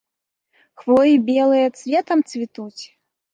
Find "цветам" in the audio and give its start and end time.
1.79-2.25